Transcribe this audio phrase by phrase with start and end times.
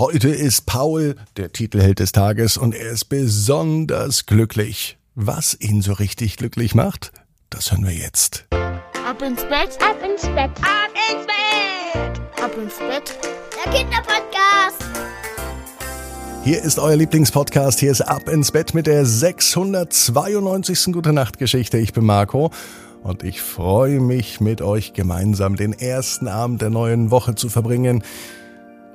[0.00, 4.96] Heute ist Paul der Titelheld des Tages und er ist besonders glücklich.
[5.14, 7.12] Was ihn so richtig glücklich macht,
[7.50, 8.46] das hören wir jetzt.
[8.50, 13.18] Ab ins Bett, ab ins Bett, ab ins Bett, ab ins Bett.
[13.62, 14.82] Der Kinderpodcast.
[16.44, 17.78] Hier ist euer Lieblingspodcast.
[17.78, 20.94] Hier ist Ab ins Bett mit der 692.
[20.94, 21.76] Gute Nacht Geschichte.
[21.76, 22.50] Ich bin Marco
[23.02, 28.02] und ich freue mich mit euch gemeinsam den ersten Abend der neuen Woche zu verbringen.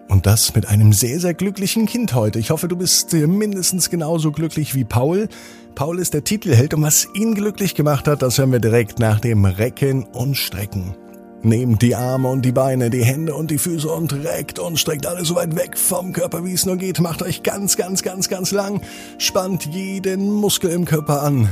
[0.07, 2.37] Und das mit einem sehr, sehr glücklichen Kind heute.
[2.39, 5.27] Ich hoffe, du bist mindestens genauso glücklich wie Paul.
[5.73, 9.19] Paul ist der Titelheld und was ihn glücklich gemacht hat, das hören wir direkt nach
[9.19, 10.95] dem Recken und Strecken.
[11.41, 15.05] Nehmt die Arme und die Beine, die Hände und die Füße und reckt und streckt
[15.05, 16.99] alles so weit weg vom Körper, wie es nur geht.
[16.99, 18.81] Macht euch ganz, ganz, ganz, ganz lang.
[19.17, 21.49] Spannt jeden Muskel im Körper an.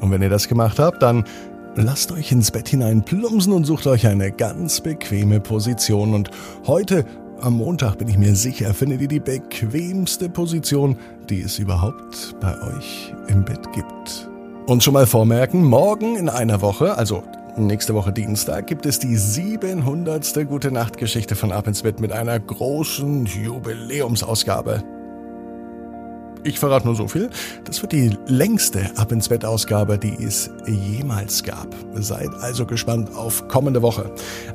[0.00, 1.24] Und wenn ihr das gemacht habt, dann
[1.76, 6.14] lasst euch ins Bett hinein plumpsen und sucht euch eine ganz bequeme Position.
[6.14, 6.30] Und
[6.66, 7.04] heute,
[7.40, 10.96] am Montag, bin ich mir sicher, findet ihr die bequemste Position,
[11.28, 14.28] die es überhaupt bei euch im Bett gibt.
[14.66, 17.22] Und schon mal vormerken, morgen in einer Woche, also
[17.56, 20.46] nächste Woche Dienstag, gibt es die 700.
[20.48, 24.82] Gute Nacht Geschichte von Ab ins Bett mit einer großen Jubiläumsausgabe.
[26.42, 27.28] Ich verrate nur so viel.
[27.64, 31.68] Das wird die längste Ab ins Bett Ausgabe, die es jemals gab.
[31.94, 34.10] Seid also gespannt auf kommende Woche.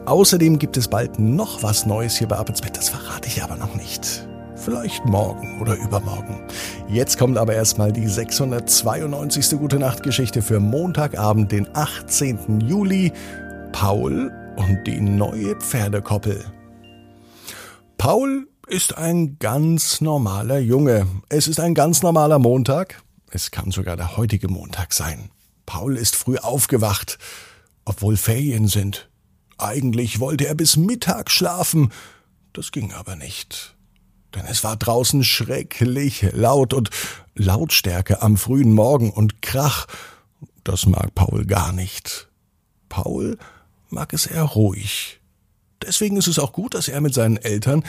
[0.05, 2.75] Außerdem gibt es bald noch was Neues hier bei Ab ins Bett.
[2.75, 4.27] Das verrate ich aber noch nicht.
[4.55, 6.41] Vielleicht morgen oder übermorgen.
[6.87, 9.59] Jetzt kommt aber erstmal die 692.
[9.59, 12.61] Gute Nacht Geschichte für Montagabend, den 18.
[12.61, 13.11] Juli.
[13.73, 16.43] Paul und die neue Pferdekoppel.
[17.97, 21.07] Paul ist ein ganz normaler Junge.
[21.29, 23.01] Es ist ein ganz normaler Montag.
[23.29, 25.29] Es kann sogar der heutige Montag sein.
[25.65, 27.17] Paul ist früh aufgewacht,
[27.85, 29.09] obwohl Ferien sind.
[29.57, 31.91] Eigentlich wollte er bis Mittag schlafen.
[32.53, 33.75] Das ging aber nicht.
[34.33, 36.89] Denn es war draußen schrecklich laut und
[37.35, 39.87] Lautstärke am frühen Morgen und Krach.
[40.63, 42.29] Das mag Paul gar nicht.
[42.89, 43.37] Paul
[43.89, 45.19] mag es eher ruhig.
[45.81, 47.83] Deswegen ist es auch gut, dass er mit seinen Eltern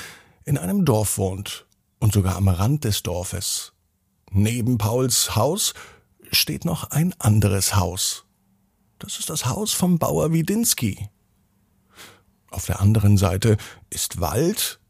[0.46, 1.66] in einem Dorf wohnt
[1.98, 3.72] und sogar am Rand des Dorfes.
[4.30, 5.74] Neben Pauls Haus
[6.30, 8.24] steht noch ein anderes Haus.
[8.98, 11.10] Das ist das Haus vom Bauer Widinski.
[12.50, 13.56] Auf der anderen Seite
[13.90, 14.80] ist Wald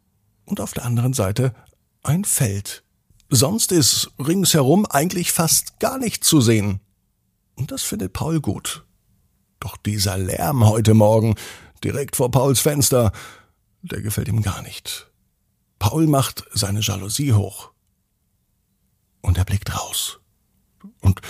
[0.44, 1.54] und auf der anderen Seite
[2.02, 2.84] ein Feld.
[3.28, 6.80] Sonst ist ringsherum eigentlich fast gar nichts zu sehen.
[7.56, 8.84] Und das findet Paul gut.
[9.58, 11.34] Doch dieser Lärm heute Morgen,
[11.82, 13.10] direkt vor Pauls Fenster,
[13.82, 15.10] der gefällt ihm gar nicht.
[15.78, 17.70] Paul macht seine Jalousie hoch.
[19.20, 20.20] Und er blickt raus.
[21.00, 21.20] Und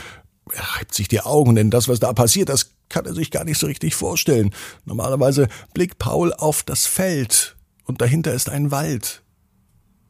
[0.52, 3.44] er reibt sich die Augen, denn das, was da passiert, das kann er sich gar
[3.44, 4.54] nicht so richtig vorstellen.
[4.84, 9.22] Normalerweise blickt Paul auf das Feld und dahinter ist ein Wald.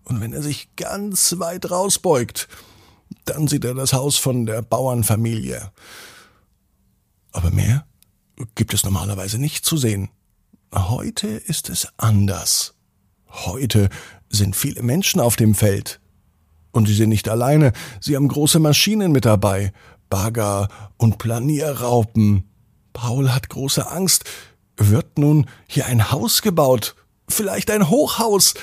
[0.05, 2.49] Und wenn er sich ganz weit rausbeugt,
[3.25, 5.73] dann sieht er das Haus von der Bauernfamilie.
[7.33, 7.87] Aber mehr
[8.55, 10.11] gibt es normalerweise nicht zu sehen.
[10.75, 12.75] Heute ist es anders.
[13.29, 13.89] Heute
[14.29, 16.01] sind viele Menschen auf dem Feld.
[16.73, 19.73] Und sie sind nicht alleine, sie haben große Maschinen mit dabei,
[20.11, 22.45] Bagger und Planierraupen.
[22.93, 24.25] Paul hat große Angst.
[24.77, 26.95] Wird nun hier ein Haus gebaut?
[27.29, 28.55] Vielleicht ein Hochhaus?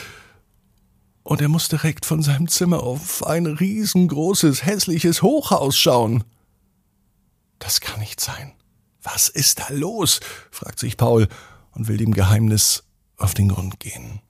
[1.24, 6.24] Und er muss direkt von seinem Zimmer auf ein riesengroßes, hässliches Hochhaus schauen.
[7.59, 8.53] Das kann nicht sein.
[9.01, 10.19] Was ist da los?
[10.51, 11.28] fragt sich Paul
[11.72, 12.84] und will dem Geheimnis
[13.18, 14.22] auf den Grund gehen.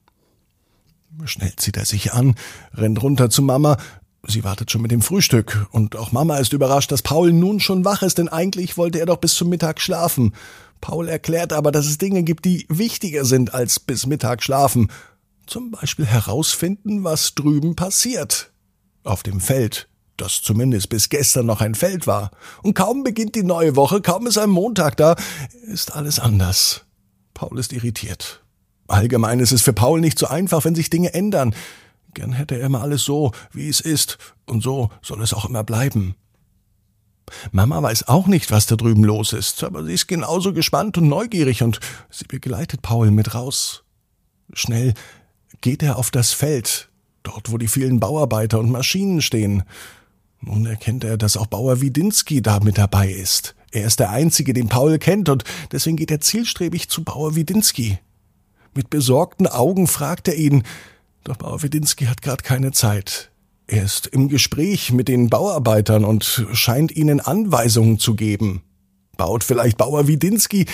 [1.24, 2.34] Schnell zieht er sich an,
[2.74, 3.76] rennt runter zu Mama.
[4.26, 5.66] Sie wartet schon mit dem Frühstück.
[5.70, 9.06] Und auch Mama ist überrascht, dass Paul nun schon wach ist, denn eigentlich wollte er
[9.06, 10.34] doch bis zum Mittag schlafen.
[10.80, 14.90] Paul erklärt aber, dass es Dinge gibt, die wichtiger sind als bis Mittag schlafen.
[15.46, 18.52] Zum Beispiel herausfinden, was drüben passiert.
[19.02, 22.30] Auf dem Feld, das zumindest bis gestern noch ein Feld war.
[22.62, 25.16] Und kaum beginnt die neue Woche, kaum ist ein Montag da,
[25.66, 26.84] ist alles anders.
[27.34, 28.43] Paul ist irritiert.
[28.86, 31.54] Allgemein ist es für Paul nicht so einfach, wenn sich Dinge ändern.
[32.12, 35.64] Gern hätte er immer alles so, wie es ist, und so soll es auch immer
[35.64, 36.14] bleiben.
[37.52, 41.08] Mama weiß auch nicht, was da drüben los ist, aber sie ist genauso gespannt und
[41.08, 43.84] neugierig und sie begleitet Paul mit raus.
[44.52, 44.94] Schnell
[45.60, 46.90] geht er auf das Feld,
[47.22, 49.62] dort wo die vielen Bauarbeiter und Maschinen stehen.
[50.40, 53.54] Nun erkennt er, dass auch Bauer Widinski da mit dabei ist.
[53.72, 55.42] Er ist der Einzige, den Paul kennt, und
[55.72, 57.98] deswegen geht er zielstrebig zu Bauer Widinski.
[58.74, 60.64] Mit besorgten Augen fragt er ihn,
[61.22, 63.30] doch Bauer Wedinski hat gerade keine Zeit.
[63.66, 68.62] Er ist im Gespräch mit den Bauarbeitern und scheint ihnen Anweisungen zu geben.
[69.16, 70.66] Baut vielleicht Bauer Widinski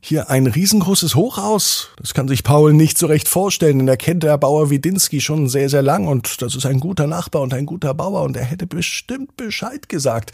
[0.00, 1.90] hier ein riesengroßes Hochhaus.
[1.98, 5.48] Das kann sich Paul nicht so recht vorstellen, denn er kennt der Bauer Widinski schon
[5.48, 8.44] sehr, sehr lang und das ist ein guter Nachbar und ein guter Bauer und er
[8.44, 10.32] hätte bestimmt Bescheid gesagt.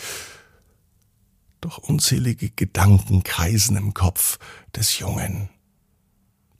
[1.60, 4.38] Doch unzählige Gedanken kreisen im Kopf
[4.74, 5.48] des Jungen.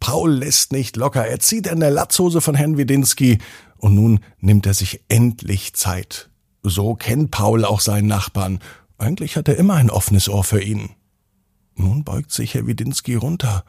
[0.03, 3.39] Paul lässt nicht locker, er zieht an der Latzhose von Herrn Widinski
[3.77, 6.29] und nun nimmt er sich endlich Zeit.
[6.65, 8.59] So kennt Paul auch seinen Nachbarn.
[8.99, 10.91] Eigentlich hat er immer ein offenes Ohr für ihn.
[11.77, 13.65] Nun beugt sich Herr Widinski runter,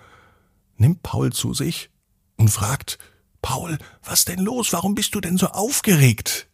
[0.75, 1.91] nimmt Paul zu sich
[2.35, 2.97] und fragt,
[3.43, 4.73] Paul, was denn los?
[4.73, 6.47] Warum bist du denn so aufgeregt?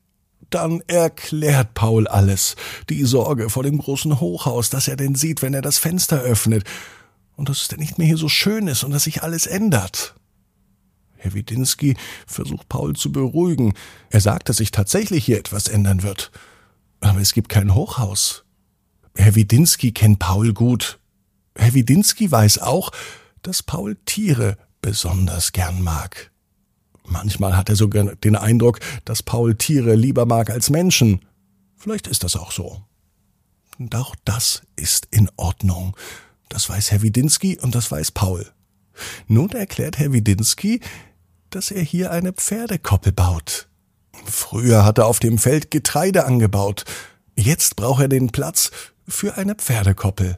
[0.49, 2.57] Dann erklärt Paul alles.
[2.89, 6.65] Die Sorge vor dem großen Hochhaus, das er denn sieht, wenn er das Fenster öffnet.
[7.39, 10.13] Und dass es denn nicht mehr hier so schön ist und dass sich alles ändert.
[11.15, 11.95] Herr Widinski
[12.27, 13.75] versucht Paul zu beruhigen.
[14.09, 16.31] Er sagt, dass sich tatsächlich hier etwas ändern wird.
[16.99, 18.43] Aber es gibt kein Hochhaus.
[19.15, 20.99] Herr Widinski kennt Paul gut.
[21.55, 22.91] Herr Widinski weiß auch,
[23.41, 26.31] dass Paul Tiere besonders gern mag.
[27.05, 31.23] Manchmal hat er sogar den Eindruck, dass Paul Tiere lieber mag als Menschen.
[31.77, 32.83] Vielleicht ist das auch so.
[33.77, 35.95] Doch das ist in Ordnung.
[36.49, 38.51] Das weiß Herr Widinski und das weiß Paul.
[39.27, 40.81] Nun erklärt Herr Widinski,
[41.49, 43.67] dass er hier eine Pferdekoppel baut.
[44.25, 46.85] Früher hat er auf dem Feld Getreide angebaut.
[47.35, 48.71] Jetzt braucht er den Platz
[49.07, 50.37] für eine Pferdekoppel.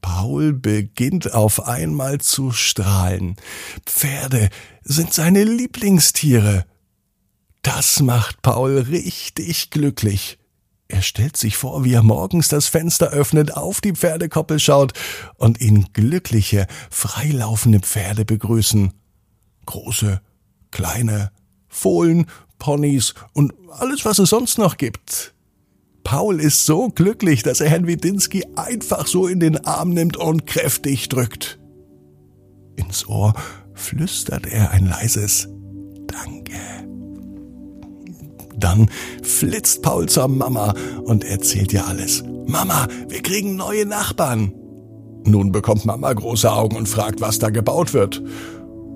[0.00, 3.36] Paul beginnt auf einmal zu strahlen.
[3.84, 4.48] Pferde
[4.82, 6.64] sind seine Lieblingstiere.
[7.62, 10.38] Das macht Paul richtig glücklich.
[10.88, 14.94] Er stellt sich vor, wie er morgens das Fenster öffnet, auf die Pferdekoppel schaut
[15.36, 18.94] und ihn glückliche, freilaufende Pferde begrüßen.
[19.66, 20.22] Große,
[20.70, 21.30] kleine,
[21.68, 22.26] Fohlen,
[22.58, 25.34] Ponys und alles, was es sonst noch gibt.
[26.04, 30.46] Paul ist so glücklich, dass er Herrn Widinski einfach so in den Arm nimmt und
[30.46, 31.58] kräftig drückt.
[32.76, 33.34] Ins Ohr
[33.74, 35.48] flüstert er ein leises
[36.06, 36.87] Danke.
[38.58, 38.90] Dann
[39.22, 40.74] flitzt Paul zur Mama
[41.04, 42.24] und erzählt ihr alles.
[42.46, 44.52] Mama, wir kriegen neue Nachbarn.
[45.24, 48.22] Nun bekommt Mama große Augen und fragt, was da gebaut wird.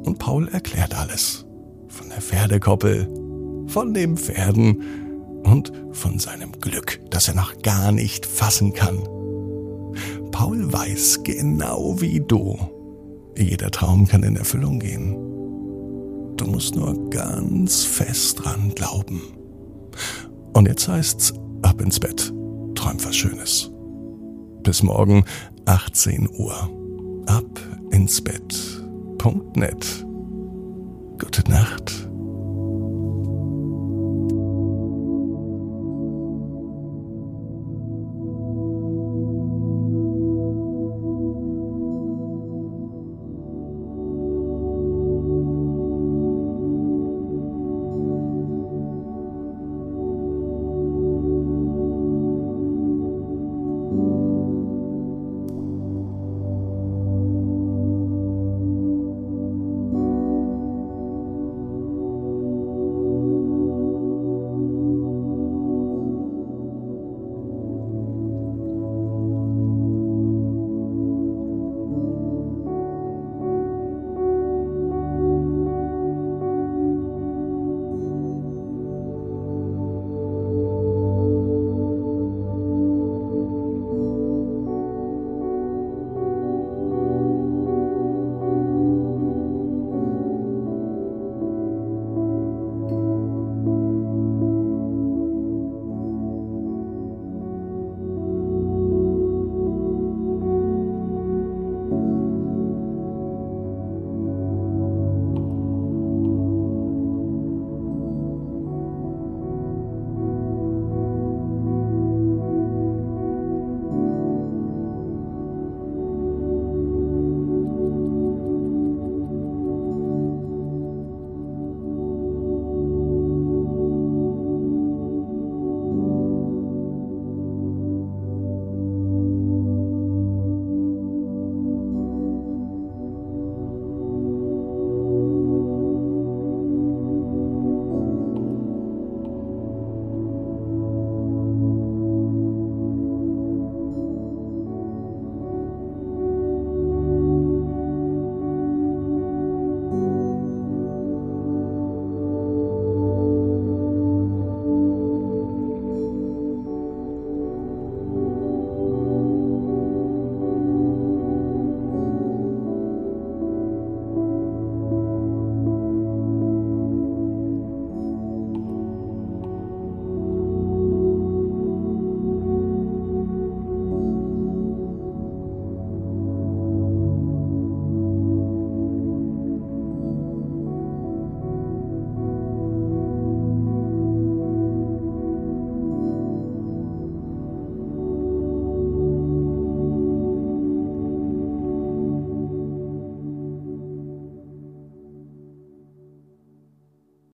[0.04, 1.44] Und Paul erklärt alles.
[1.88, 3.08] Von der Pferdekoppel,
[3.66, 4.82] von den Pferden
[5.44, 8.98] und von seinem Glück, das er noch gar nicht fassen kann.
[10.30, 12.58] Paul weiß genau wie du,
[13.36, 15.12] jeder Traum kann in Erfüllung gehen.
[16.36, 19.20] Du musst nur ganz fest dran glauben.
[20.62, 22.32] Und jetzt heißt's ab ins Bett.
[22.76, 23.68] Träum was Schönes.
[24.62, 25.24] Bis morgen
[25.64, 26.54] 18 Uhr.
[27.26, 27.58] Ab
[27.90, 28.54] ins Bett.
[29.18, 29.84] Punkt net.
[31.18, 32.08] Gute Nacht.